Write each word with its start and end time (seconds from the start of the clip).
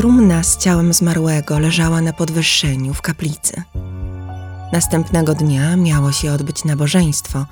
Trumna 0.00 0.42
z 0.42 0.56
ciałem 0.56 0.92
zmarłego 0.92 1.58
leżała 1.58 2.00
na 2.00 2.12
podwyższeniu 2.12 2.94
w 2.94 3.02
kaplicy. 3.02 3.62
Następnego 4.72 5.34
dnia 5.34 5.76
miało 5.76 6.12
się 6.12 6.32
odbyć 6.32 6.64
nabożeństwo 6.64 7.46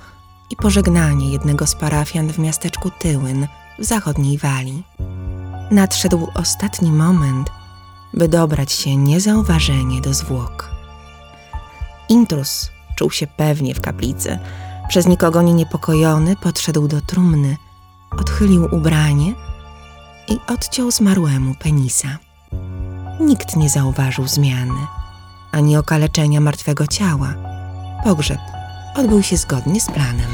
i 0.50 0.56
pożegnanie 0.56 1.32
jednego 1.32 1.66
z 1.66 1.74
parafian 1.74 2.32
w 2.32 2.38
miasteczku 2.38 2.90
Tyłyn 2.90 3.46
w 3.78 3.84
zachodniej 3.84 4.38
Walii. 4.38 4.84
Nadszedł 5.70 6.28
ostatni 6.34 6.92
moment, 6.92 7.50
by 8.14 8.28
dobrać 8.28 8.72
się 8.72 8.96
niezauważenie 8.96 10.00
do 10.00 10.14
zwłok. 10.14 10.70
Intrus 12.08 12.70
czuł 12.96 13.10
się 13.10 13.26
pewnie 13.26 13.74
w 13.74 13.80
kaplicy. 13.80 14.38
Przez 14.88 15.06
nikogo 15.06 15.42
nie 15.42 15.54
niepokojony 15.54 16.36
podszedł 16.36 16.88
do 16.88 17.00
trumny, 17.00 17.56
odchylił 18.10 18.68
ubranie 18.72 19.34
i 20.28 20.38
odciął 20.52 20.90
zmarłemu 20.90 21.54
penisa. 21.54 22.18
Nikt 23.20 23.56
nie 23.56 23.68
zauważył 23.68 24.28
zmiany, 24.28 24.86
ani 25.52 25.76
okaleczenia 25.76 26.40
martwego 26.40 26.86
ciała. 26.86 27.34
Pogrzeb 28.04 28.38
odbył 28.94 29.22
się 29.22 29.36
zgodnie 29.36 29.80
z 29.80 29.86
planem. 29.86 30.30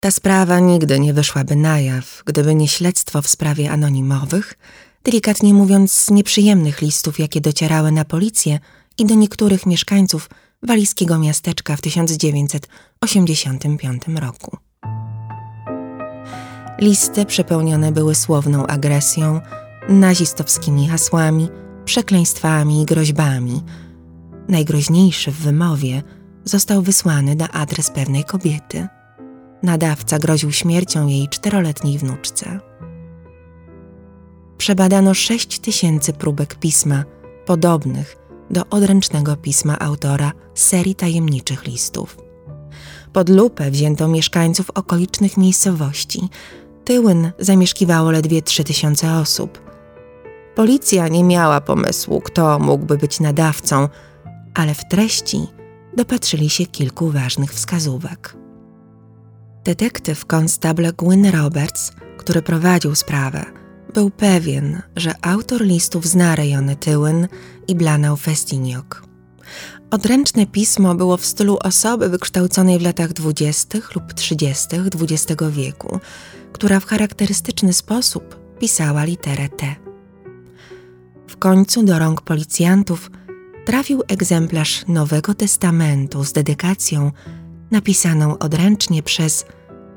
Ta 0.00 0.10
sprawa 0.10 0.60
nigdy 0.60 1.00
nie 1.00 1.14
wyszłaby 1.14 1.56
na 1.56 1.80
jaw, 1.80 2.22
gdyby 2.26 2.54
nie 2.54 2.68
śledztwo 2.68 3.22
w 3.22 3.28
sprawie 3.28 3.70
anonimowych, 3.70 4.54
delikatnie 5.04 5.54
mówiąc 5.54 6.10
nieprzyjemnych 6.10 6.82
listów, 6.82 7.18
jakie 7.18 7.40
docierały 7.40 7.92
na 7.92 8.04
policję 8.04 8.58
i 8.98 9.06
do 9.06 9.14
niektórych 9.14 9.66
mieszkańców 9.66 10.30
walijskiego 10.62 11.18
miasteczka 11.18 11.76
w 11.76 11.80
1985 11.80 14.02
roku. 14.20 14.65
Listy 16.78 17.24
przepełnione 17.24 17.92
były 17.92 18.14
słowną 18.14 18.66
agresją, 18.66 19.40
nazistowskimi 19.88 20.88
hasłami, 20.88 21.48
przekleństwami 21.84 22.82
i 22.82 22.84
groźbami. 22.84 23.62
Najgroźniejszy 24.48 25.30
w 25.30 25.40
wymowie 25.40 26.02
został 26.44 26.82
wysłany 26.82 27.34
na 27.34 27.48
adres 27.52 27.90
pewnej 27.90 28.24
kobiety. 28.24 28.88
Nadawca 29.62 30.18
groził 30.18 30.52
śmiercią 30.52 31.06
jej 31.06 31.28
czteroletniej 31.28 31.98
wnuczce. 31.98 32.60
Przebadano 34.58 35.14
sześć 35.14 35.58
tysięcy 35.58 36.12
próbek 36.12 36.54
pisma, 36.54 37.04
podobnych 37.46 38.16
do 38.50 38.66
odręcznego 38.70 39.36
pisma 39.36 39.78
autora 39.78 40.32
serii 40.54 40.94
tajemniczych 40.94 41.66
listów. 41.66 42.16
Pod 43.12 43.28
lupę 43.28 43.70
wzięto 43.70 44.08
mieszkańców 44.08 44.70
okolicznych 44.70 45.36
miejscowości. 45.36 46.28
Tyłyn 46.86 47.32
zamieszkiwało 47.38 48.10
ledwie 48.10 48.42
trzy 48.42 48.64
tysiące 48.64 49.14
osób. 49.14 49.62
Policja 50.54 51.08
nie 51.08 51.24
miała 51.24 51.60
pomysłu, 51.60 52.20
kto 52.20 52.58
mógłby 52.58 52.96
być 52.96 53.20
nadawcą, 53.20 53.88
ale 54.54 54.74
w 54.74 54.88
treści 54.88 55.46
dopatrzyli 55.96 56.50
się 56.50 56.66
kilku 56.66 57.10
ważnych 57.10 57.54
wskazówek. 57.54 58.36
Detektyw 59.64 60.26
konstable 60.26 60.92
Gwyn 60.92 61.26
Roberts, 61.26 61.92
który 62.18 62.42
prowadził 62.42 62.94
sprawę, 62.94 63.44
był 63.94 64.10
pewien, 64.10 64.82
że 64.96 65.14
autor 65.22 65.62
listów 65.62 66.06
zna 66.06 66.36
rejony 66.36 66.76
Tyłyn 66.76 67.28
i 67.68 67.74
Blanał 67.74 68.16
Festiniok. 68.16 69.05
Odręczne 69.90 70.46
pismo 70.46 70.94
było 70.94 71.16
w 71.16 71.26
stylu 71.26 71.58
osoby 71.62 72.08
wykształconej 72.08 72.78
w 72.78 72.82
latach 72.82 73.12
dwudziestych 73.12 73.94
lub 73.94 74.12
trzydziestych 74.12 74.80
XX 74.86 75.42
wieku, 75.50 76.00
która 76.52 76.80
w 76.80 76.84
charakterystyczny 76.84 77.72
sposób 77.72 78.36
pisała 78.58 79.04
literę 79.04 79.48
T. 79.48 79.76
W 81.28 81.36
końcu 81.36 81.82
do 81.82 81.98
rąk 81.98 82.22
policjantów 82.22 83.10
trafił 83.64 84.02
egzemplarz 84.08 84.84
Nowego 84.88 85.34
Testamentu 85.34 86.24
z 86.24 86.32
dedykacją 86.32 87.12
napisaną 87.70 88.38
odręcznie 88.38 89.02
przez 89.02 89.46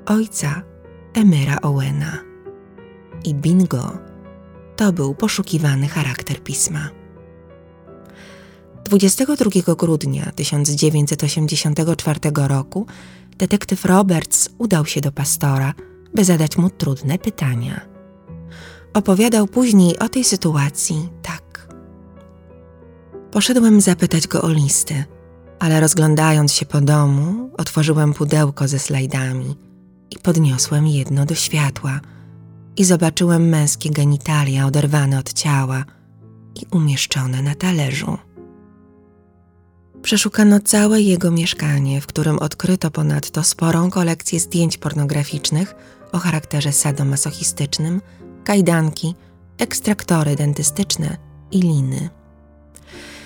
ojca 0.05 0.61
Emyra 1.13 1.61
Owena. 1.61 2.17
I 3.23 3.35
bingo, 3.35 3.97
to 4.75 4.93
był 4.93 5.15
poszukiwany 5.15 5.87
charakter 5.87 6.43
pisma. 6.43 6.98
22 8.83 9.75
grudnia 9.75 10.31
1984 10.35 12.19
roku 12.35 12.85
detektyw 13.37 13.85
Roberts 13.85 14.49
udał 14.57 14.85
się 14.85 15.01
do 15.01 15.11
pastora, 15.11 15.73
by 16.13 16.25
zadać 16.25 16.57
mu 16.57 16.69
trudne 16.69 17.17
pytania. 17.17 17.81
Opowiadał 18.93 19.47
później 19.47 19.99
o 19.99 20.09
tej 20.09 20.23
sytuacji 20.23 21.09
tak. 21.21 21.67
Poszedłem 23.31 23.81
zapytać 23.81 24.27
go 24.27 24.41
o 24.41 24.49
listy, 24.49 25.03
ale 25.59 25.79
rozglądając 25.79 26.53
się 26.53 26.65
po 26.65 26.81
domu, 26.81 27.49
otworzyłem 27.57 28.13
pudełko 28.13 28.67
ze 28.67 28.79
slajdami 28.79 29.55
i 30.11 30.15
podniosłem 30.19 30.87
jedno 30.87 31.25
do 31.25 31.35
światła 31.35 31.99
i 32.77 32.85
zobaczyłem 32.85 33.49
męskie 33.49 33.89
genitalia 33.89 34.65
oderwane 34.65 35.19
od 35.19 35.33
ciała 35.33 35.85
i 36.55 36.65
umieszczone 36.71 37.41
na 37.41 37.55
talerzu. 37.55 38.17
Przeszukano 40.01 40.59
całe 40.59 41.01
jego 41.01 41.31
mieszkanie, 41.31 42.01
w 42.01 42.07
którym 42.07 42.39
odkryto 42.39 42.91
ponadto 42.91 43.43
sporą 43.43 43.89
kolekcję 43.89 44.39
zdjęć 44.39 44.77
pornograficznych 44.77 45.75
o 46.11 46.17
charakterze 46.17 46.71
sadomasochistycznym, 46.71 48.01
kajdanki, 48.43 49.15
ekstraktory 49.57 50.35
dentystyczne 50.35 51.17
i 51.51 51.61
liny. 51.61 52.09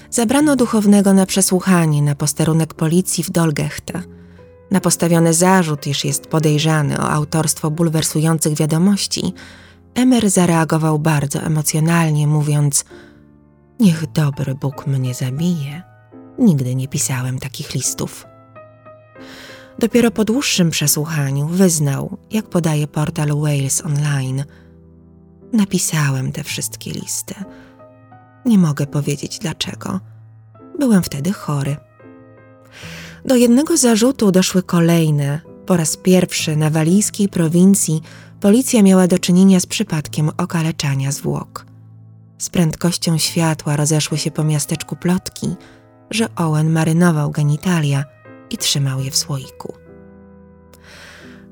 Zabrano 0.10 0.56
duchownego 0.56 1.14
na 1.14 1.26
przesłuchanie 1.26 2.02
na 2.02 2.16
posterunek 2.16 2.74
policji 2.74 3.24
w 3.24 3.32
Dolgechta. 3.32 4.02
Na 4.72 4.80
postawiony 4.80 5.34
zarzut, 5.34 5.88
iż 5.88 6.06
jest 6.06 6.28
podejrzany 6.28 6.98
o 6.98 7.10
autorstwo 7.10 7.72
bulwersujących 7.72 8.54
wiadomości, 8.54 9.34
Emer 9.96 10.30
zareagował 10.30 11.00
bardzo 11.00 11.40
emocjonalnie, 11.40 12.28
mówiąc: 12.28 12.86
Niech 13.80 14.12
dobry 14.12 14.56
Bóg 14.56 14.88
mnie 14.88 15.14
zabije. 15.14 15.93
Nigdy 16.44 16.76
nie 16.76 16.88
pisałem 16.88 17.40
takich 17.40 17.74
listów. 17.74 18.26
Dopiero 19.80 20.12
po 20.12 20.26
dłuższym 20.26 20.70
przesłuchaniu 20.70 21.48
wyznał, 21.48 22.18
jak 22.32 22.50
podaje 22.50 22.88
portal 22.88 23.28
Wales 23.28 23.86
Online. 23.86 24.44
Napisałem 25.54 26.32
te 26.32 26.44
wszystkie 26.44 26.92
listy. 26.92 27.36
Nie 28.46 28.58
mogę 28.58 28.88
powiedzieć 28.88 29.40
dlaczego. 29.40 30.00
Byłem 30.80 31.04
wtedy 31.04 31.34
chory. 31.34 31.78
Do 33.26 33.36
jednego 33.36 33.78
zarzutu 33.78 34.32
doszły 34.32 34.64
kolejne. 34.64 35.40
Po 35.66 35.78
raz 35.78 35.98
pierwszy 35.98 36.56
na 36.56 36.70
walijskiej 36.70 37.30
prowincji 37.30 38.02
policja 38.40 38.84
miała 38.84 39.08
do 39.08 39.20
czynienia 39.20 39.60
z 39.60 39.66
przypadkiem 39.66 40.32
okaleczania 40.38 41.12
zwłok. 41.12 41.66
Z 42.38 42.50
prędkością 42.50 43.18
światła 43.18 43.76
rozeszły 43.76 44.18
się 44.18 44.32
po 44.32 44.44
miasteczku 44.44 44.96
plotki– 44.96 45.48
że 46.10 46.36
Owen 46.36 46.70
marynował 46.70 47.32
genitalia 47.32 48.04
i 48.50 48.58
trzymał 48.58 49.00
je 49.00 49.12
w 49.12 49.18
słoiku. 49.18 49.74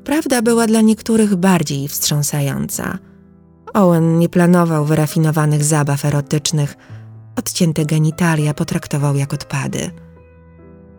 Prawda 0.04 0.42
była 0.42 0.68
dla 0.68 0.82
niektórych 0.82 1.36
bardziej 1.36 1.88
wstrząsająca. 1.88 2.98
Owen 3.74 4.20
nie 4.20 4.30
planował 4.30 4.86
wyrafinowanych 4.86 5.64
zabaw 5.64 6.06
erotycznych, 6.06 6.76
odcięte 7.36 7.86
genitalia 7.86 8.54
potraktował 8.54 9.16
jak 9.16 9.34
odpady. 9.34 9.92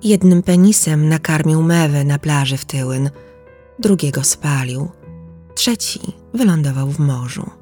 Jednym 0.05 0.43
penisem 0.43 1.09
nakarmił 1.09 1.63
mewę 1.63 2.05
na 2.05 2.19
plaży 2.19 2.57
w 2.57 2.65
Tyłyn, 2.65 3.11
drugiego 3.79 4.25
spalił, 4.25 4.91
trzeci 5.55 6.01
wylądował 6.35 6.89
w 6.89 6.99
morzu. 6.99 7.62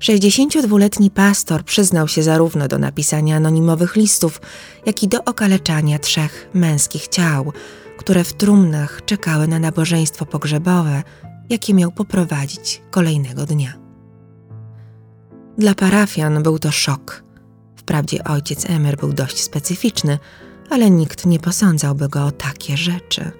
62-letni 0.00 1.10
pastor 1.10 1.64
przyznał 1.64 2.08
się 2.08 2.22
zarówno 2.22 2.68
do 2.68 2.78
napisania 2.78 3.36
anonimowych 3.36 3.96
listów, 3.96 4.40
jak 4.86 5.02
i 5.02 5.08
do 5.08 5.24
okaleczania 5.24 5.98
trzech 5.98 6.50
męskich 6.54 7.08
ciał, 7.08 7.52
które 7.98 8.24
w 8.24 8.32
trumnach 8.32 9.04
czekały 9.04 9.48
na 9.48 9.58
nabożeństwo 9.58 10.26
pogrzebowe, 10.26 11.02
jakie 11.50 11.74
miał 11.74 11.92
poprowadzić 11.92 12.82
kolejnego 12.90 13.46
dnia. 13.46 13.72
Dla 15.58 15.74
parafian 15.74 16.42
był 16.42 16.58
to 16.58 16.70
szok. 16.70 17.24
Wprawdzie 17.76 18.24
ojciec 18.24 18.70
Emer 18.70 18.96
był 18.96 19.12
dość 19.12 19.42
specyficzny, 19.42 20.18
ale 20.70 20.90
nikt 20.90 21.26
nie 21.26 21.38
posądzałby 21.38 22.08
go 22.08 22.24
o 22.24 22.30
takie 22.30 22.76
rzeczy. 22.76 23.30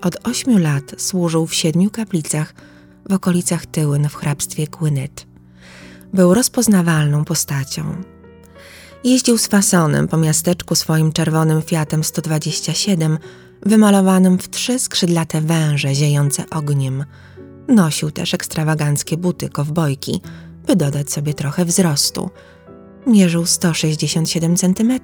Od 0.00 0.28
ośmiu 0.28 0.58
lat 0.58 0.94
służył 0.98 1.46
w 1.46 1.54
siedmiu 1.54 1.90
kaplicach 1.90 2.54
w 3.08 3.12
okolicach 3.12 3.66
Tyłyn 3.66 4.08
w 4.08 4.14
hrabstwie 4.14 4.66
Gwynedd 4.66 5.27
był 6.12 6.34
rozpoznawalną 6.34 7.24
postacią. 7.24 8.02
Jeździł 9.04 9.38
z 9.38 9.46
fasonem 9.46 10.08
po 10.08 10.16
miasteczku 10.16 10.74
swoim 10.74 11.12
czerwonym 11.12 11.62
Fiatem 11.62 12.04
127, 12.04 13.18
wymalowanym 13.62 14.38
w 14.38 14.50
trzy 14.50 14.78
skrzydlate 14.78 15.40
węże 15.40 15.94
ziejące 15.94 16.44
ogniem. 16.50 17.04
Nosił 17.68 18.10
też 18.10 18.34
ekstrawaganckie 18.34 19.16
buty 19.16 19.48
kowbojki, 19.48 20.20
by 20.66 20.76
dodać 20.76 21.12
sobie 21.12 21.34
trochę 21.34 21.64
wzrostu. 21.64 22.30
Mierzył 23.06 23.46
167 23.46 24.56
cm 24.56 25.00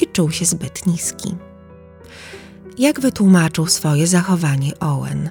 i 0.00 0.06
czuł 0.06 0.30
się 0.30 0.44
zbyt 0.44 0.86
niski. 0.86 1.34
Jak 2.78 3.00
wytłumaczył 3.00 3.66
swoje 3.66 4.06
zachowanie 4.06 4.78
Owen? 4.78 5.30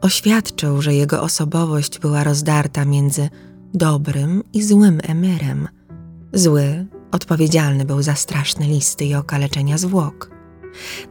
Oświadczył, 0.00 0.82
że 0.82 0.94
jego 0.94 1.22
osobowość 1.22 1.98
była 1.98 2.24
rozdarta 2.24 2.84
między 2.84 3.28
dobrym 3.76 4.42
i 4.52 4.62
złym 4.62 5.00
emerem. 5.02 5.68
Zły, 6.32 6.86
odpowiedzialny 7.12 7.84
był 7.84 8.02
za 8.02 8.14
straszne 8.14 8.66
listy 8.66 9.04
i 9.04 9.14
okaleczenia 9.14 9.78
zwłok. 9.78 10.30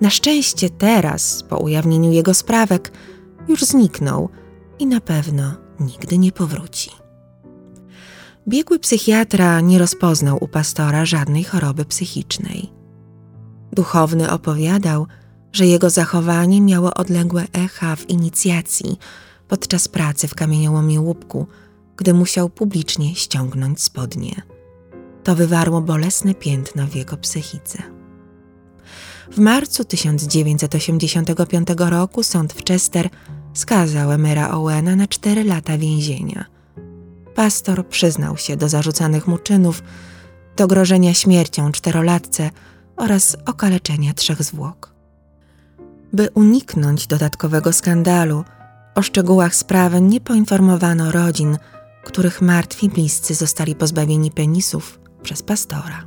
Na 0.02 0.10
szczęście 0.10 0.70
teraz, 0.70 1.44
po 1.44 1.58
ujawnieniu 1.58 2.12
jego 2.12 2.34
sprawek, 2.34 2.92
już 3.48 3.62
zniknął 3.62 4.30
i 4.80 4.88
na 4.88 5.02
pewno 5.02 5.54
nigdy 5.80 6.18
nie 6.18 6.32
powróci. 6.32 6.92
Biegły 8.48 8.80
psychiatra 8.80 9.62
nie 9.62 9.80
rozpoznał 9.80 10.38
u 10.42 10.48
pastora 10.48 11.06
żadnej 11.06 11.44
choroby 11.44 11.86
psychicznej. 11.86 12.70
Duchowny 13.72 14.32
opowiadał, 14.32 15.08
że 15.52 15.66
jego 15.66 15.90
zachowanie 15.90 16.62
miało 16.62 16.94
odległe 16.94 17.46
echa 17.54 17.96
w 17.96 18.10
inicjacji 18.10 18.98
podczas 19.48 19.88
pracy 19.88 20.28
w 20.28 20.36
kamieniołomie 20.36 21.02
łupku, 21.02 21.48
gdy 21.98 22.14
musiał 22.14 22.50
publicznie 22.50 23.16
ściągnąć 23.16 23.84
spodnie. 23.84 24.42
To 25.24 25.36
wywarło 25.36 25.82
bolesne 25.82 26.36
piętno 26.36 26.88
w 26.88 26.96
jego 26.96 27.18
psychice. 27.18 27.84
W 29.32 29.40
marcu 29.40 29.84
1985 29.86 31.68
roku 31.78 32.24
sąd 32.24 32.54
w 32.54 32.64
Chester 32.64 33.10
skazał 33.54 34.12
Emera 34.12 34.50
Owena 34.50 34.96
na 34.96 35.08
cztery 35.08 35.44
lata 35.44 35.78
więzienia. 35.78 36.46
Pastor 37.36 37.88
przyznał 37.88 38.38
się 38.38 38.58
do 38.58 38.70
zarzucanych 38.70 39.28
mu 39.28 39.38
czynów, 39.38 39.84
do 40.56 40.68
grożenia 40.68 41.14
śmiercią 41.14 41.72
czterolatce 41.72 42.50
oraz 42.96 43.38
okaleczenia 43.46 44.14
trzech 44.14 44.44
zwłok. 44.44 44.94
By 46.14 46.30
uniknąć 46.34 47.08
dodatkowego 47.08 47.74
skandalu, 47.74 48.44
o 48.96 49.02
szczegółach 49.02 49.56
sprawy 49.56 50.02
nie 50.02 50.22
poinformowano 50.22 51.12
rodzin, 51.12 51.58
których 52.06 52.42
martwi 52.42 52.90
bliscy 52.90 53.34
zostali 53.36 53.76
pozbawieni 53.76 54.32
penisów 54.32 55.00
przez 55.24 55.44
pastora. 55.44 56.06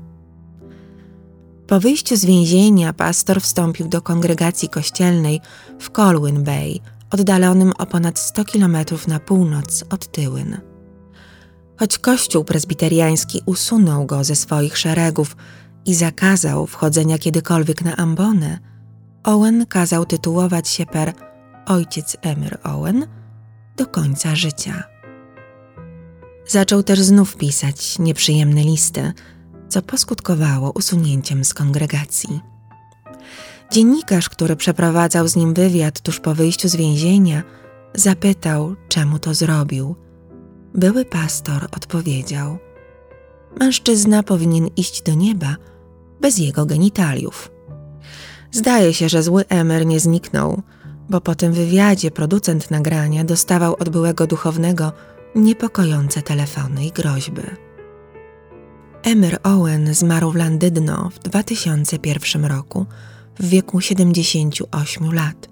Po 1.67 1.81
wyjściu 1.81 2.17
z 2.17 2.25
więzienia 2.25 2.93
pastor 2.93 3.41
wstąpił 3.41 3.89
do 3.89 4.03
kongregacji 4.03 4.69
kościelnej 4.69 5.41
w 5.79 5.91
Colwyn 5.91 6.45
Bay, 6.45 6.81
oddalonym 7.11 7.73
o 7.79 7.87
ponad 7.87 8.19
100 8.19 8.45
kilometrów 8.45 9.09
na 9.09 9.21
północ 9.21 9.85
od 9.91 10.13
Tyłyn. 10.13 10.61
Choć 11.77 11.99
kościół 11.99 12.45
prezbiteriański 12.45 13.43
usunął 13.47 14.07
go 14.07 14.25
ze 14.25 14.37
swoich 14.37 14.79
szeregów 14.79 15.37
i 15.85 15.95
zakazał 15.95 16.67
wchodzenia 16.67 17.19
kiedykolwiek 17.19 17.83
na 17.83 17.97
ambonę, 17.97 18.59
Owen 19.25 19.67
kazał 19.67 20.07
tytułować 20.07 20.69
się 20.69 20.87
per 20.87 21.13
ojciec 21.67 22.17
Emir 22.23 22.59
Owen 22.63 23.07
do 23.77 23.87
końca 23.87 24.37
życia. 24.37 24.98
Zaczął 26.49 26.83
też 26.83 27.01
znów 27.01 27.37
pisać 27.37 27.99
nieprzyjemne 27.99 28.63
listy, 28.63 29.13
co 29.69 29.83
poskutkowało 29.83 30.71
usunięciem 30.71 31.45
z 31.45 31.55
kongregacji. 31.55 32.41
Dziennikarz, 33.73 34.29
który 34.29 34.57
przeprowadzał 34.57 35.29
z 35.29 35.37
nim 35.37 35.55
wywiad 35.55 36.01
tuż 36.01 36.21
po 36.21 36.35
wyjściu 36.35 36.69
z 36.69 36.77
więzienia, 36.77 37.43
zapytał, 37.95 38.77
czemu 38.89 39.19
to 39.19 39.35
zrobił. 39.35 39.97
Były 40.75 41.05
pastor 41.05 41.65
odpowiedział: 41.77 42.59
Mężczyzna 43.61 44.23
powinien 44.23 44.69
iść 44.77 45.03
do 45.03 45.15
nieba 45.15 45.57
bez 46.21 46.39
jego 46.39 46.67
genitaliów. 46.67 47.51
Zdaje 48.53 48.95
się, 48.95 49.09
że 49.09 49.23
zły 49.23 49.45
Emer 49.49 49.87
nie 49.87 50.01
zniknął, 50.01 50.63
bo 51.11 51.21
po 51.21 51.35
tym 51.35 51.53
wywiadzie 51.53 52.11
producent 52.11 52.71
nagrania 52.71 53.25
dostawał 53.25 53.77
od 53.79 53.89
byłego 53.89 54.27
duchownego 54.27 54.93
niepokojące 55.35 56.23
telefony 56.23 56.85
i 56.85 56.93
groźby. 56.93 57.43
Emer 59.03 59.39
Owen 59.43 59.95
zmarł 59.95 60.31
w 60.31 60.37
Landydno 60.37 61.11
w 61.11 61.19
2001 61.19 62.45
roku 62.45 62.87
w 63.39 63.49
wieku 63.49 63.81
78 63.81 65.13
lat 65.15 65.49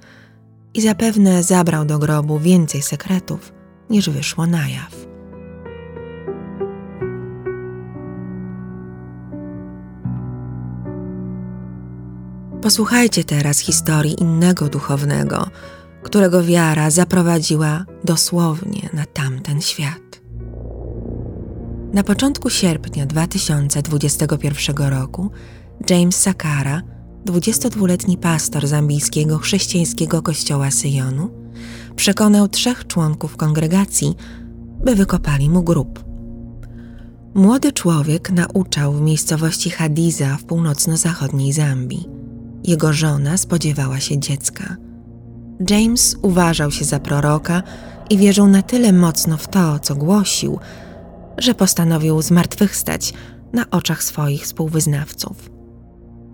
i 0.75 0.81
zapewne 0.81 1.43
zabrał 1.43 1.85
do 1.85 1.99
grobu 1.99 2.39
więcej 2.39 2.83
sekretów 2.83 3.53
niż 3.91 4.11
wyszło 4.11 4.47
na 4.47 4.69
jaw. 4.69 5.07
Posłuchajcie 12.63 13.25
teraz 13.25 13.59
historii 13.59 14.21
innego 14.21 14.69
duchownego, 14.69 15.47
którego 16.07 16.43
wiara 16.43 16.91
zaprowadziła 16.91 17.85
dosłownie 18.05 18.89
na 18.93 19.05
tamten 19.05 19.61
świat. 19.61 20.21
Na 21.93 22.03
początku 22.03 22.51
sierpnia 22.51 23.07
2021 23.07 24.77
roku 24.77 25.31
James 25.91 26.17
Sakara, 26.17 26.83
22-letni 27.27 28.19
pastor 28.19 28.67
zambijskiego 28.67 29.39
chrześcijańskiego 29.39 30.23
kościoła 30.23 30.71
Syjonu, 30.71 31.31
przekonał 31.97 32.49
trzech 32.49 32.87
członków 32.87 33.37
kongregacji, 33.37 34.15
by 34.85 34.95
wykopali 34.95 35.51
mu 35.51 35.63
grób. 35.63 36.05
Młody 37.35 37.73
człowiek 37.73 38.31
nauczał 38.31 38.93
w 38.93 39.01
miejscowości 39.01 39.71
Hadiza 39.71 40.37
w 40.37 40.45
północno-zachodniej 40.45 41.53
Zambii. 41.53 42.09
Jego 42.65 42.93
żona 42.93 43.37
spodziewała 43.37 44.01
się 44.01 44.19
dziecka. 44.19 44.86
James 45.71 46.17
uważał 46.23 46.71
się 46.71 46.85
za 46.85 47.01
proroka 47.01 47.63
i 48.11 48.19
wierzył 48.19 48.47
na 48.47 48.63
tyle 48.63 48.93
mocno 48.93 49.37
w 49.37 49.49
to, 49.49 49.79
co 49.79 49.95
głosił, 49.95 50.59
że 51.39 51.55
postanowił 51.55 52.23
zmartwychwstać 52.23 53.15
na 53.53 53.71
oczach 53.71 54.03
swoich 54.03 54.43
współwyznawców. 54.43 55.51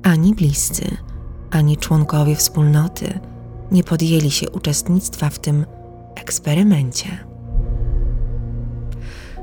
Ani 0.02 0.35
bliscy, 0.35 0.97
ani 1.50 1.76
członkowie 1.76 2.37
wspólnoty 2.37 3.19
nie 3.73 3.85
podjęli 3.85 4.31
się 4.31 4.50
uczestnictwa 4.50 5.31
w 5.31 5.38
tym 5.38 5.67
eksperymencie. 6.14 7.09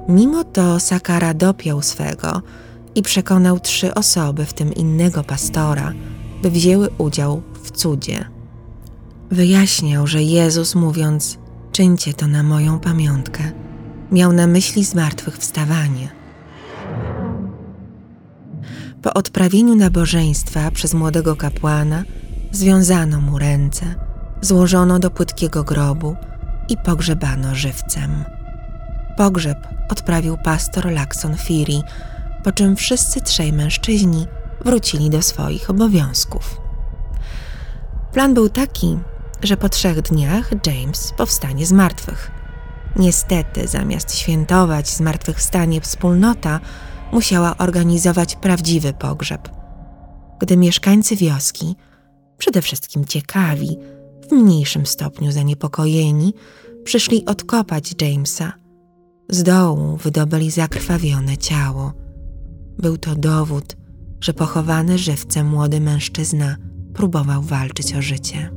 Mimo 0.10 0.44
to 0.44 0.80
Sakara 0.80 1.34
dopiął 1.34 1.82
swego 1.82 2.42
i 2.96 3.02
przekonał 3.02 3.60
trzy 3.60 3.94
osoby, 3.94 4.46
w 4.46 4.54
tym 4.54 4.74
innego 4.74 5.24
pastora, 5.24 5.94
by 6.42 6.52
wzięły 6.52 6.90
udział 6.98 7.42
w 7.64 7.72
cudzie. 7.72 8.39
Wyjaśniał, 9.32 10.08
że 10.08 10.24
Jezus 10.24 10.76
mówiąc: 10.76 11.38
Czyńcie 11.72 12.14
to 12.14 12.28
na 12.28 12.44
moją 12.44 12.80
pamiątkę, 12.80 13.44
miał 14.12 14.34
na 14.34 14.48
myśli 14.48 14.86
zmartwychwstawanie. 14.86 16.10
Po 19.02 19.14
odprawieniu 19.14 19.76
nabożeństwa 19.76 20.72
przez 20.72 20.94
młodego 20.94 21.36
kapłana 21.36 22.04
związano 22.52 23.22
mu 23.22 23.38
ręce, 23.38 23.96
złożono 24.42 25.00
do 25.00 25.12
płytkiego 25.12 25.64
grobu 25.64 26.16
i 26.70 26.78
pogrzebano 26.78 27.56
żywcem. 27.56 28.24
Pogrzeb 29.18 29.68
odprawił 29.90 30.38
pastor 30.38 30.92
Lakson 30.92 31.38
Firi, 31.38 31.84
po 32.44 32.52
czym 32.52 32.76
wszyscy 32.76 33.22
trzej 33.22 33.54
mężczyźni 33.54 34.28
wrócili 34.66 35.10
do 35.10 35.22
swoich 35.22 35.70
obowiązków. 35.70 36.62
Plan 38.12 38.34
był 38.34 38.50
taki, 38.50 38.98
że 39.44 39.58
po 39.58 39.70
trzech 39.70 40.02
dniach 40.02 40.52
James 40.66 41.14
powstanie 41.18 41.66
z 41.66 41.72
martwych. 41.72 42.32
Niestety, 42.96 43.68
zamiast 43.68 44.16
świętować 44.16 44.90
zmartwychwstanie 44.90 45.82
wspólnota, 45.82 46.60
musiała 47.12 47.58
organizować 47.58 48.36
prawdziwy 48.36 48.94
pogrzeb. 48.94 49.50
Gdy 50.40 50.58
mieszkańcy 50.58 51.16
wioski, 51.16 51.76
przede 52.38 52.62
wszystkim 52.62 53.06
ciekawi, 53.06 53.78
w 54.30 54.32
mniejszym 54.32 54.86
stopniu 54.86 55.32
zaniepokojeni, 55.32 56.34
przyszli 56.84 57.26
odkopać 57.26 58.02
Jamesa, 58.02 58.54
z 59.30 59.44
dołu 59.44 59.98
wydobyli 59.98 60.52
zakrwawione 60.52 61.38
ciało. 61.38 61.94
Był 62.78 62.98
to 62.98 63.16
dowód, 63.16 63.78
że 64.22 64.34
pochowany 64.34 64.98
żywcem 64.98 65.48
młody 65.48 65.82
mężczyzna 65.82 66.56
próbował 66.94 67.42
walczyć 67.42 67.96
o 67.96 68.02
życie. 68.02 68.52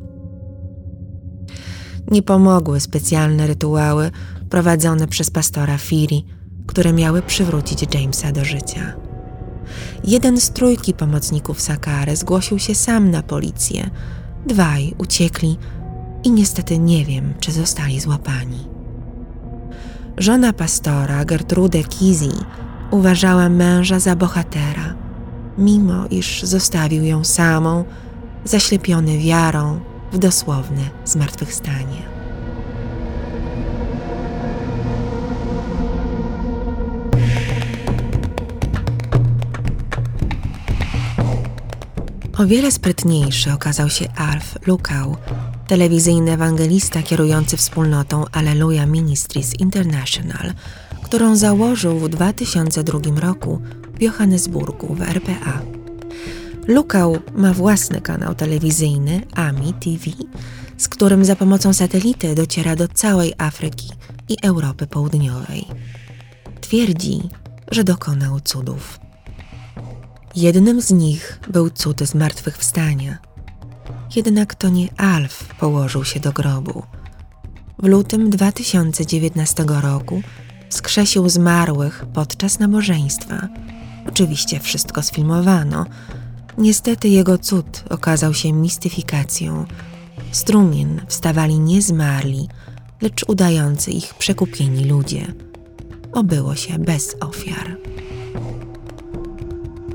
Nie 2.10 2.22
pomogły 2.22 2.80
specjalne 2.80 3.46
rytuały 3.46 4.10
prowadzone 4.50 5.06
przez 5.06 5.30
pastora 5.30 5.78
Firi, 5.78 6.24
które 6.66 6.92
miały 6.92 7.22
przywrócić 7.22 7.94
Jamesa 7.94 8.32
do 8.32 8.44
życia. 8.44 8.94
Jeden 10.04 10.40
z 10.40 10.50
trójki 10.50 10.94
pomocników 10.94 11.60
Sakary 11.60 12.16
zgłosił 12.16 12.58
się 12.58 12.74
sam 12.74 13.10
na 13.10 13.22
policję. 13.22 13.90
Dwaj 14.46 14.94
uciekli, 14.98 15.58
i 16.24 16.30
niestety 16.30 16.78
nie 16.78 17.04
wiem, 17.04 17.34
czy 17.40 17.52
zostali 17.52 18.00
złapani. 18.00 18.68
Żona 20.18 20.52
pastora, 20.52 21.24
Gertrude 21.24 21.84
Kizi, 21.84 22.30
uważała 22.90 23.48
męża 23.48 23.98
za 23.98 24.16
bohatera, 24.16 24.94
mimo 25.58 26.06
iż 26.10 26.42
zostawił 26.42 27.04
ją 27.04 27.24
samą, 27.24 27.84
zaślepiony 28.44 29.18
wiarą 29.18 29.80
w 30.12 30.18
dosłowne 30.18 30.82
zmartwychwstanie. 31.04 32.12
O 42.38 42.46
wiele 42.46 42.72
sprytniejszy 42.72 43.52
okazał 43.52 43.90
się 43.90 44.08
Alf 44.16 44.58
Lukau, 44.66 45.16
telewizyjny 45.66 46.32
ewangelista 46.32 47.02
kierujący 47.02 47.56
wspólnotą 47.56 48.24
Alleluja 48.32 48.86
Ministries 48.86 49.60
International, 49.60 50.52
którą 51.02 51.36
założył 51.36 51.98
w 51.98 52.08
2002 52.08 53.20
roku 53.20 53.62
w 53.98 54.02
Johannesburgu 54.02 54.94
w 54.94 55.02
RPA. 55.02 55.81
Lukał 56.68 57.18
ma 57.36 57.52
własny 57.52 58.00
kanał 58.00 58.34
telewizyjny 58.34 59.20
AMI 59.34 59.72
TV, 59.72 60.10
z 60.78 60.88
którym 60.88 61.24
za 61.24 61.36
pomocą 61.36 61.72
satelity 61.72 62.34
dociera 62.34 62.76
do 62.76 62.88
całej 62.88 63.34
Afryki 63.38 63.90
i 64.28 64.36
Europy 64.42 64.86
Południowej. 64.86 65.66
Twierdzi, 66.60 67.22
że 67.70 67.84
dokonał 67.84 68.40
cudów. 68.40 69.00
Jednym 70.36 70.82
z 70.82 70.90
nich 70.90 71.40
był 71.48 71.70
cud 71.70 72.00
zmartwychwstania. 72.00 73.18
Jednak 74.16 74.54
to 74.54 74.68
nie 74.68 74.88
Alf 74.96 75.54
położył 75.54 76.04
się 76.04 76.20
do 76.20 76.32
grobu. 76.32 76.82
W 77.78 77.86
lutym 77.86 78.30
2019 78.30 79.64
roku 79.68 80.22
wskrzesił 80.68 81.28
zmarłych 81.28 82.04
podczas 82.14 82.58
nabożeństwa. 82.58 83.48
Oczywiście 84.08 84.60
wszystko 84.60 85.02
sfilmowano. 85.02 85.86
Niestety 86.58 87.08
jego 87.08 87.38
cud 87.38 87.84
okazał 87.90 88.34
się 88.34 88.52
mistyfikacją. 88.52 89.64
Strumien 90.32 91.00
wstawali 91.08 91.58
nie 91.58 91.82
zmarli, 91.82 92.48
lecz 93.00 93.24
udający 93.28 93.90
ich 93.90 94.14
przekupieni 94.14 94.84
ludzie. 94.84 95.34
Obyło 96.12 96.56
się 96.56 96.78
bez 96.78 97.16
ofiar. 97.20 97.76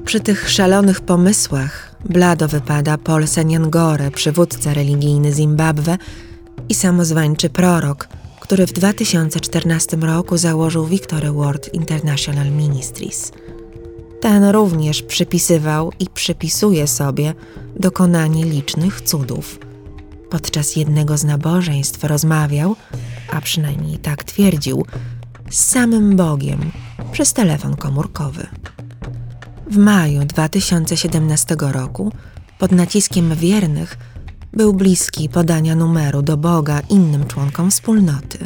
Przy 0.06 0.20
tych 0.20 0.50
szalonych 0.50 1.02
pomysłach 1.02 1.96
blado 2.06 2.48
wypada 2.48 2.98
Paul 2.98 3.28
Senjangore, 3.28 4.12
przywódca 4.12 4.74
religijny 4.74 5.32
Zimbabwe 5.32 5.98
i 6.70 6.74
samozwańczy 6.74 7.50
prorok, 7.50 8.08
który 8.40 8.68
w 8.68 8.74
2014 8.74 9.98
roku 9.98 10.38
założył 10.38 10.86
Victory 10.86 11.32
World 11.32 11.74
International 11.74 12.52
Ministries. 12.52 13.32
Ten 14.22 14.44
również 14.44 15.02
przypisywał 15.02 15.92
i 16.00 16.08
przypisuje 16.14 16.88
sobie 16.88 17.34
dokonanie 17.76 18.46
licznych 18.46 19.02
cudów. 19.02 19.60
Podczas 20.30 20.76
jednego 20.76 21.18
z 21.18 21.24
nabożeństw 21.24 22.04
rozmawiał, 22.04 22.76
a 23.34 23.42
przynajmniej 23.42 23.98
tak 23.98 24.24
twierdził, 24.24 24.86
z 25.50 25.66
samym 25.66 26.16
Bogiem 26.16 26.72
przez 27.12 27.34
telefon 27.34 27.76
komórkowy. 27.76 28.48
W 29.72 29.78
maju 29.78 30.26
2017 30.26 31.56
roku, 31.60 32.12
pod 32.60 32.72
naciskiem 32.72 33.36
wiernych, 33.36 33.98
był 34.54 34.74
bliski 34.74 35.30
podania 35.30 35.76
numeru 35.76 36.22
do 36.22 36.38
Boga 36.38 36.80
innym 36.90 37.28
członkom 37.28 37.72
wspólnoty. 37.72 38.38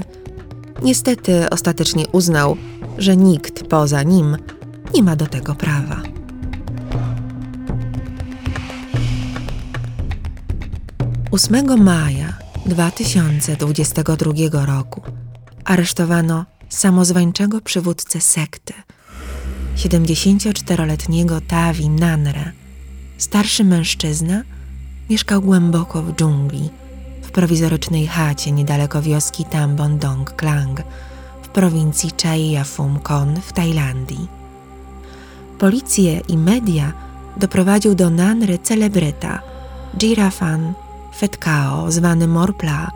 Niestety 0.84 1.50
ostatecznie 1.50 2.08
uznał, 2.08 2.58
że 2.98 3.18
nikt 3.18 3.63
poza 3.63 4.04
nim 4.04 4.38
nie 4.94 5.04
ma 5.04 5.16
do 5.16 5.28
tego 5.28 5.56
prawa. 5.56 6.02
Ósmego 11.32 11.78
maja 11.78 12.34
2022 12.66 14.66
roku 14.66 15.02
aresztowano 15.66 16.46
samozwańczego 16.70 17.62
przywódcę 17.62 18.22
sekty– 18.22 18.74
74-letniego 19.78 21.42
Tavi 21.42 21.90
Nanre. 21.90 22.52
Starszy 23.18 23.64
mężczyzna 23.64 24.44
mieszkał 25.10 25.42
głęboko 25.42 26.02
w 26.02 26.16
dżungli, 26.16 26.70
w 27.22 27.32
prowizorycznej 27.32 28.08
chacie 28.08 28.52
niedaleko 28.52 29.02
wioski 29.02 29.46
Tambon 29.46 30.00
Klang 30.38 30.82
w 31.42 31.48
prowincji 31.48 32.12
Chaiyaphum 32.24 33.00
Kon 33.00 33.42
w 33.42 33.54
Tajlandii. 33.54 34.41
Policję 35.62 36.22
i 36.27 36.38
media 36.38 36.94
doprowadził 37.38 37.96
do 37.96 38.10
Nanry 38.10 38.60
celebryta 38.60 39.41
Jirafan 39.98 40.74
Fetkao, 41.18 41.91
zwany 41.91 42.27
Morpla, 42.27 42.91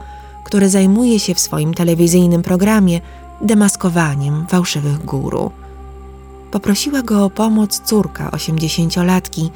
który 0.46 0.70
zajmuje 0.70 1.20
się 1.20 1.36
w 1.36 1.40
swoim 1.40 1.74
telewizyjnym 1.74 2.42
programie 2.42 3.02
demaskowaniem 3.42 4.46
fałszywych 4.48 5.06
guru– 5.06 5.52
poprosiła 6.52 7.02
go 7.02 7.26
o 7.26 7.30
pomoc 7.30 7.80
córka 7.80 8.32
osiemdziesięciolatki, 8.32 9.52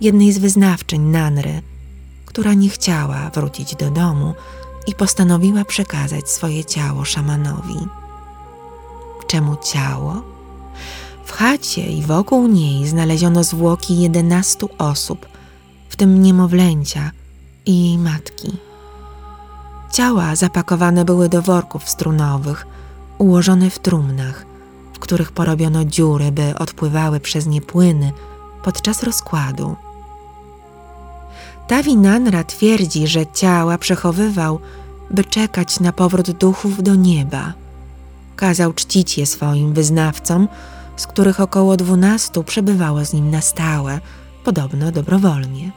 jednej 0.00 0.32
z 0.32 0.38
wyznawczyń 0.38 1.02
Nanry, 1.02 1.62
która 2.26 2.54
nie 2.54 2.68
chciała 2.68 3.30
wrócić 3.34 3.76
do 3.76 3.90
domu 3.90 4.34
i 4.86 4.94
postanowiła 4.94 5.64
przekazać 5.64 6.30
swoje 6.30 6.64
ciało 6.64 7.04
szamanowi. 7.04 7.78
Czemu 9.26 9.56
ciało? 9.72 10.35
W 11.26 11.32
chacie 11.32 11.82
i 11.82 12.02
wokół 12.02 12.48
niej 12.48 12.88
znaleziono 12.88 13.44
zwłoki 13.44 14.00
jedenastu 14.00 14.68
osób, 14.78 15.26
w 15.88 15.96
tym 15.96 16.22
niemowlęcia 16.22 17.10
i 17.66 17.84
jej 17.84 17.98
matki. 17.98 18.52
Ciała 19.92 20.36
zapakowane 20.36 21.04
były 21.04 21.28
do 21.28 21.42
worków 21.42 21.88
strunowych, 21.88 22.66
ułożone 23.18 23.70
w 23.70 23.78
trumnach– 23.78 24.46
w 24.96 24.98
których 24.98 25.32
porobiono 25.32 25.84
dziury, 25.84 26.32
by 26.32 26.54
odpływały 26.58 27.20
przez 27.20 27.46
nie 27.46 27.60
płyny 27.60 28.12
podczas 28.64 29.02
rozkładu. 29.02 29.76
Tawi 31.68 31.96
Nanra 31.96 32.44
twierdzi, 32.44 33.06
że 33.06 33.26
ciała 33.26 33.78
przechowywał, 33.78 34.60
by 35.10 35.24
czekać 35.24 35.80
na 35.80 35.92
powrót 35.92 36.30
duchów 36.30 36.82
do 36.82 36.94
nieba. 36.94 37.52
Kazał 38.36 38.72
czcić 38.72 39.18
je 39.18 39.26
swoim 39.26 39.74
wyznawcom, 39.74 40.48
z 40.96 41.06
których 41.06 41.40
około 41.40 41.76
dwunastu 41.76 42.44
przebywało 42.44 43.04
z 43.04 43.12
nim 43.12 43.30
na 43.30 43.40
stałe, 43.40 44.00
podobno 44.44 44.92
dobrowolnie. 44.92 45.70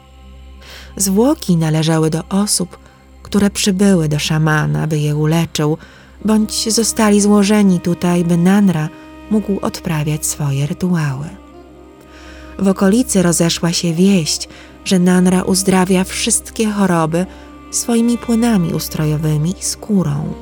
Zwłoki 0.97 1.57
należały 1.57 2.09
do 2.09 2.23
osób, 2.29 2.77
które 3.23 3.49
przybyły 3.49 4.09
do 4.09 4.19
szamana, 4.19 4.87
by 4.87 4.99
je 4.99 5.15
uleczył, 5.15 5.77
bądź 6.25 6.73
zostali 6.73 7.21
złożeni 7.21 7.79
tutaj, 7.79 8.23
by 8.23 8.37
Nanra 8.37 8.89
mógł 9.31 9.59
odprawiać 9.61 10.25
swoje 10.25 10.67
rytuały. 10.67 11.29
W 12.59 12.67
okolicy 12.67 13.21
rozeszła 13.21 13.73
się 13.73 13.93
wieść, 13.93 14.49
że 14.85 14.99
Nanra 14.99 15.43
uzdrawia 15.43 16.03
wszystkie 16.03 16.71
choroby 16.71 17.25
swoimi 17.71 18.17
płynami 18.17 18.73
ustrojowymi 18.73 19.55
i 19.59 19.63
skórą. 19.63 20.33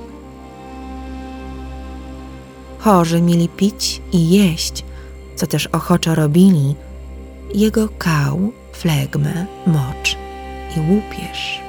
Chorzy 2.88 3.22
mieli 3.22 3.50
pić 3.50 4.02
i 4.12 4.30
jeść, 4.30 4.86
co 5.36 5.48
też 5.48 5.68
ochoczo 5.68 6.16
robili, 6.16 6.76
jego 7.54 7.90
kał, 7.98 8.52
flegmę, 8.74 9.46
mocz 9.66 10.18
i 10.78 10.80
łupież. 10.80 11.62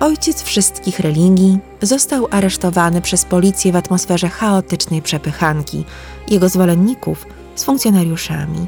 Ojciec 0.00 0.42
wszystkich 0.42 1.00
religii 1.00 1.58
został 1.82 2.28
aresztowany 2.30 3.00
przez 3.00 3.24
policję 3.24 3.72
w 3.72 3.76
atmosferze 3.76 4.28
chaotycznej 4.28 5.02
przepychanki, 5.02 5.84
jego 6.28 6.48
zwolenników 6.48 7.26
z 7.54 7.64
funkcjonariuszami. 7.64 8.66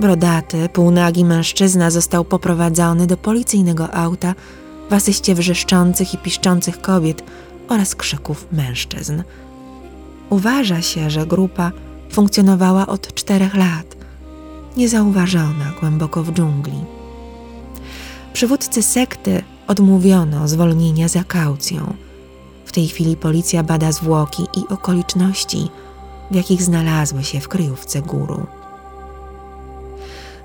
Brodaty, 0.00 0.68
półnagi 0.68 1.24
mężczyzna 1.24 1.90
został 1.90 2.24
poprowadzony 2.24 3.06
do 3.06 3.16
policyjnego 3.16 3.94
auta 3.94 4.34
w 4.90 4.92
asyście 4.94 5.34
wrzeszczących 5.34 6.14
i 6.14 6.18
piszczących 6.18 6.80
kobiet 6.80 7.22
oraz 7.68 7.94
krzyków 7.94 8.46
mężczyzn. 8.52 9.22
Uważa 10.32 10.82
się, 10.82 11.10
że 11.10 11.26
grupa 11.26 11.72
funkcjonowała 12.10 12.86
od 12.86 13.14
czterech 13.14 13.54
lat, 13.54 13.96
niezauważona 14.76 15.72
głęboko 15.80 16.22
w 16.22 16.32
dżungli. 16.32 16.84
Przywódcy 18.32 18.82
sekty 18.82 19.42
odmówiono 19.68 20.48
zwolnienia 20.48 21.08
za 21.08 21.24
kaucją. 21.24 21.94
W 22.64 22.72
tej 22.72 22.88
chwili 22.88 23.16
policja 23.16 23.62
bada 23.62 23.92
zwłoki 23.92 24.42
i 24.42 24.72
okoliczności, 24.74 25.68
w 26.30 26.34
jakich 26.34 26.62
znalazły 26.62 27.24
się 27.24 27.40
w 27.40 27.48
kryjówce 27.48 28.02
góru. 28.02 28.46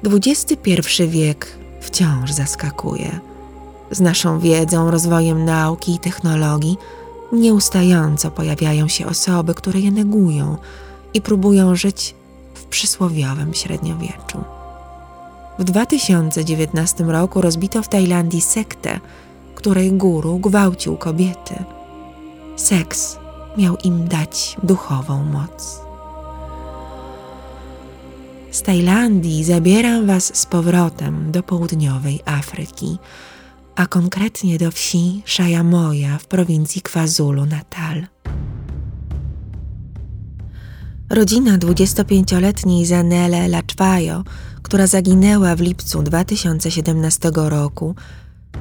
XXI 0.03 1.07
wiek 1.07 1.57
wciąż 1.81 2.31
zaskakuje. 2.31 3.19
Z 3.91 3.99
naszą 3.99 4.39
wiedzą, 4.39 4.91
rozwojem 4.91 5.45
nauki 5.45 5.95
i 5.95 5.99
technologii 5.99 6.77
nieustająco 7.31 8.31
pojawiają 8.31 8.87
się 8.87 9.05
osoby, 9.05 9.53
które 9.53 9.79
je 9.79 9.91
negują 9.91 10.57
i 11.13 11.21
próbują 11.21 11.75
żyć 11.75 12.15
w 12.53 12.65
przysłowiowym 12.65 13.53
średniowieczu. 13.53 14.43
W 15.59 15.63
2019 15.63 17.03
roku 17.03 17.41
rozbito 17.41 17.81
w 17.81 17.89
Tajlandii 17.89 18.41
sektę, 18.41 18.99
której 19.55 19.91
guru 19.91 20.39
gwałcił 20.39 20.97
kobiety. 20.97 21.63
Seks 22.55 23.17
miał 23.57 23.77
im 23.77 24.07
dać 24.07 24.57
duchową 24.63 25.23
moc. 25.23 25.81
Z 28.51 28.61
Tajlandii 28.61 29.43
zabieram 29.43 30.07
Was 30.07 30.35
z 30.35 30.45
powrotem 30.45 31.31
do 31.31 31.43
południowej 31.43 32.19
Afryki, 32.25 32.97
a 33.77 33.85
konkretnie 33.87 34.57
do 34.57 34.71
wsi 34.71 35.21
Szajamoja 35.25 36.17
w 36.17 36.25
prowincji 36.25 36.81
KwaZulu-Natal. 36.81 38.07
Rodzina 41.09 41.57
25-letniej 41.57 42.85
Zanele 42.85 43.47
Laczwajo, 43.47 44.23
która 44.61 44.87
zaginęła 44.87 45.55
w 45.55 45.61
lipcu 45.61 46.03
2017 46.03 47.31
roku, 47.35 47.95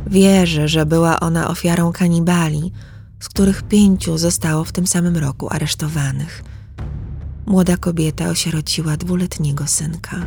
wierzy, 0.06 0.68
że 0.68 0.86
była 0.86 1.20
ona 1.20 1.48
ofiarą 1.48 1.92
kanibali, 1.92 2.72
z 3.20 3.28
których 3.28 3.62
pięciu 3.62 4.18
zostało 4.18 4.64
w 4.64 4.72
tym 4.72 4.86
samym 4.86 5.16
roku 5.16 5.48
aresztowanych. 5.50 6.44
Młoda 7.46 7.76
kobieta 7.76 8.28
osierociła 8.28 8.96
dwuletniego 8.96 9.66
synka. 9.66 10.26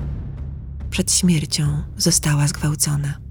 Przed 0.89 1.11
śmiercią 1.11 1.83
została 1.97 2.47
zgwałcona. 2.47 3.28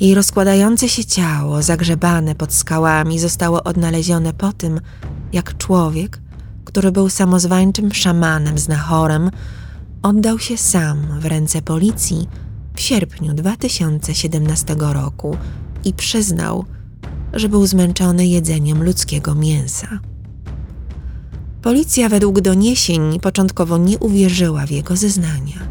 Jej 0.00 0.14
rozkładające 0.14 0.88
się 0.88 1.04
ciało, 1.04 1.62
zagrzebane 1.62 2.34
pod 2.34 2.52
skałami, 2.52 3.18
zostało 3.18 3.62
odnalezione 3.62 4.32
po 4.32 4.52
tym, 4.52 4.80
jak 5.32 5.56
człowiek, 5.56 6.20
który 6.64 6.92
był 6.92 7.08
samozwańczym 7.08 7.92
szamanem 7.92 8.58
z 8.58 8.68
Nahorem, 8.68 9.30
oddał 10.02 10.38
się 10.38 10.56
sam 10.56 11.20
w 11.20 11.24
ręce 11.24 11.62
policji 11.62 12.28
w 12.74 12.80
sierpniu 12.80 13.34
2017 13.34 14.76
roku 14.78 15.36
i 15.84 15.92
przyznał, 15.92 16.64
że 17.32 17.48
był 17.48 17.66
zmęczony 17.66 18.26
jedzeniem 18.26 18.82
ludzkiego 18.82 19.34
mięsa. 19.34 19.98
Policja 21.62 22.08
według 22.08 22.40
doniesień 22.40 23.20
początkowo 23.20 23.78
nie 23.78 23.98
uwierzyła 23.98 24.66
w 24.66 24.70
jego 24.70 24.96
zeznania. 24.96 25.68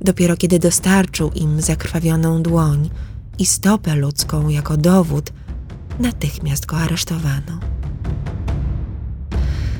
Dopiero 0.00 0.36
kiedy 0.36 0.58
dostarczył 0.58 1.30
im 1.30 1.60
zakrwawioną 1.60 2.42
dłoń 2.42 2.90
i 3.38 3.46
stopę 3.46 3.96
ludzką 3.96 4.48
jako 4.48 4.76
dowód, 4.76 5.32
natychmiast 6.00 6.66
go 6.66 6.76
aresztowano. 6.76 7.60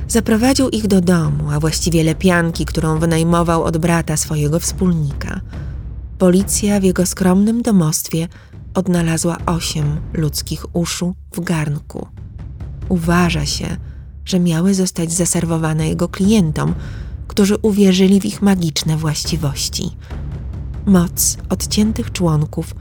Zaprowadził 0.08 0.68
ich 0.68 0.87
do 0.87 1.00
domu, 1.00 1.50
a 1.50 1.61
właściwie 1.61 2.04
lepianki, 2.04 2.64
którą 2.64 2.99
wynajmował 2.99 3.62
od 3.62 3.78
brata 3.78 4.16
swojego 4.16 4.61
wspólnika. 4.61 5.40
Policja 6.18 6.80
w 6.80 6.82
jego 6.82 7.06
skromnym 7.06 7.62
domostwie 7.62 8.28
odnalazła 8.75 9.37
osiem 9.46 10.00
ludzkich 10.12 10.76
uszu 10.76 11.14
w 11.32 11.40
garnku. 11.40 12.08
Uważa 12.88 13.46
się, 13.46 13.76
że 14.25 14.40
miały 14.40 14.75
zostać 14.75 15.12
zaserwowane 15.12 15.88
jego 15.88 16.08
klientom, 16.08 16.75
którzy 17.28 17.56
uwierzyli 17.62 18.20
w 18.20 18.25
ich 18.25 18.42
magiczne 18.42 18.96
właściwości. 18.96 19.90
Moc 20.87 21.37
odciętych 21.48 22.12
członków 22.12 22.74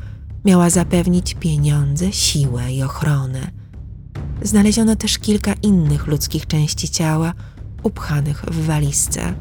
miała 0.46 0.70
zapewnić 0.70 1.34
pieniądze, 1.34 2.12
siłę 2.12 2.74
i 2.74 2.84
ochronę. 2.84 3.52
Znaleziono 4.42 4.96
też 4.96 5.18
kilka 5.18 5.54
innych 5.54 6.08
ludzkich 6.08 6.48
części 6.48 6.90
ciała 6.90 7.34
upchanych 7.84 8.42
w 8.42 8.66
walizce, 8.66 9.34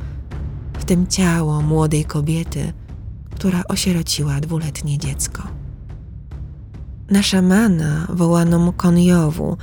w 0.78 0.84
tym 0.84 1.06
ciało 1.06 1.62
młodej 1.62 2.04
kobiety, 2.04 2.72
która 3.34 3.62
osierociła 3.68 4.40
dwuletnie 4.40 4.98
dziecko. 4.98 5.42
Na 7.10 7.22
szamana 7.22 8.06
wołano 8.10 8.58
mu 8.58 8.72
koniowu, 8.72 9.56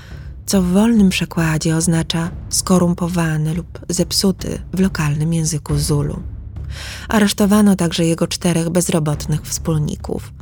co 0.46 0.62
w 0.62 0.66
wolnym 0.66 1.10
przekładzie 1.10 1.76
oznacza 1.76 2.32
skorumpowany 2.50 3.54
lub 3.54 3.80
zepsuty 3.90 4.62
w 4.74 4.80
lokalnym 4.80 5.34
języku 5.34 5.78
Zulu. 5.78 6.20
Aresztowano 7.10 7.76
także 7.76 8.06
jego 8.06 8.28
czterech 8.28 8.70
bezrobotnych 8.70 9.42
wspólników. 9.42 10.34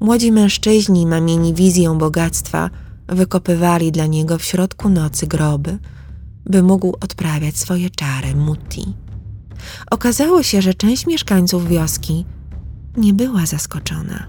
Młodzi 0.00 0.32
mężczyźni, 0.32 1.06
mamieni 1.06 1.54
wizją 1.54 1.98
bogactwa, 1.98 2.70
wykopywali 3.08 3.92
dla 3.92 4.06
niego 4.06 4.38
w 4.38 4.44
środku 4.44 4.88
nocy 4.88 5.26
groby, 5.26 5.78
by 6.44 6.62
mógł 6.62 6.96
odprawiać 7.00 7.56
swoje 7.56 7.90
czary 7.90 8.34
muti. 8.34 8.94
Okazało 9.90 10.42
się, 10.42 10.62
że 10.62 10.74
część 10.74 11.06
mieszkańców 11.06 11.68
wioski 11.68 12.24
nie 12.96 13.14
była 13.14 13.46
zaskoczona. 13.46 14.26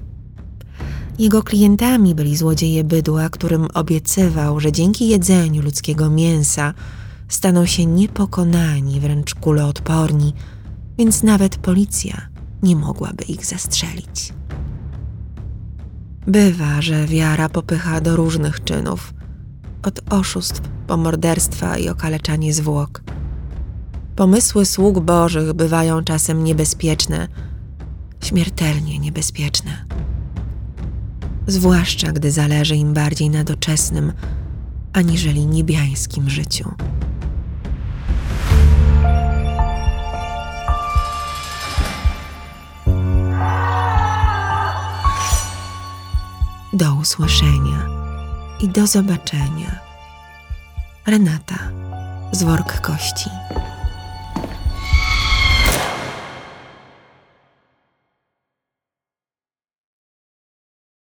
Jego 1.20 1.44
klientami 1.44 2.16
byli 2.16 2.38
złodzieje 2.38 2.84
bydła, 2.84 3.30
którym 3.30 3.68
obiecywał, 3.74 4.60
że 4.60 4.72
dzięki 4.72 5.08
jedzeniu 5.08 5.62
ludzkiego 5.62 6.10
mięsa 6.10 6.74
staną 7.28 7.66
się 7.66 7.86
niepokonani, 7.86 9.00
wręcz 9.00 9.36
kuloodporni, 9.36 10.34
więc 10.98 11.24
nawet 11.24 11.58
policja 11.58 12.28
nie 12.64 12.76
mogłaby 12.76 13.24
ich 13.24 13.46
zastrzelić. 13.46 14.34
Bywa, 16.28 16.82
że 16.82 17.06
wiara 17.06 17.50
popycha 17.50 18.02
do 18.02 18.16
różnych 18.16 18.64
czynów, 18.64 19.14
od 19.84 20.14
oszustw 20.14 20.62
po 20.88 20.98
morderstwa 20.98 21.78
i 21.78 21.90
okaleczanie 21.90 22.54
zwłok. 22.54 23.04
Pomysły 24.16 24.66
sług 24.66 25.00
bożych 25.00 25.54
bywają 25.54 26.04
czasem 26.04 26.44
niebezpieczne, 26.44 27.28
śmiertelnie 28.24 29.00
niebezpieczne 29.00 29.86
zwłaszcza 31.48 32.12
gdy 32.12 32.32
zależy 32.32 32.76
im 32.76 32.94
bardziej 32.94 33.30
na 33.30 33.44
doczesnym 33.44 34.14
aniżeli 34.94 35.48
niebiańskim 35.48 36.30
życiu. 36.30 36.72
Do 46.74 46.94
usłyszenia 46.94 47.88
i 48.60 48.70
do 48.70 48.88
zobaczenia. 48.88 49.80
Renata 51.08 51.60
z 52.32 52.44
work 52.44 52.82
kości. 52.82 53.30